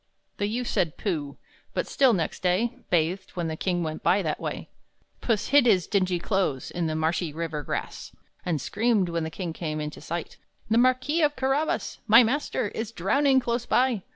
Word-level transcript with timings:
The 0.37 0.47
youth 0.47 0.65
said 0.65 0.97
"Pooh!" 0.97 1.37
but 1.75 1.85
still, 1.85 2.11
next 2.11 2.41
day, 2.41 2.75
Bathed, 2.89 3.35
when 3.35 3.49
the 3.49 3.55
king 3.55 3.83
went 3.83 4.01
by 4.01 4.23
that 4.23 4.39
way. 4.39 4.67
Puss 5.21 5.49
hid 5.49 5.67
his 5.67 5.85
dingy 5.85 6.17
clothes 6.17 6.71
In 6.71 6.87
the 6.87 6.95
marshy 6.95 7.31
river 7.31 7.61
grass. 7.61 8.11
And 8.43 8.59
screamed, 8.59 9.09
when 9.09 9.23
the 9.23 9.29
king 9.29 9.53
came 9.53 9.79
into 9.79 10.01
sight, 10.01 10.37
"The 10.71 10.79
Marquis 10.79 11.21
of 11.21 11.35
Carabas 11.35 11.99
My 12.07 12.23
master 12.23 12.69
is 12.69 12.91
drowning 12.91 13.39
close 13.39 13.67
by! 13.67 14.01